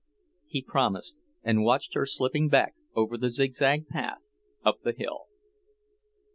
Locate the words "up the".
4.65-4.93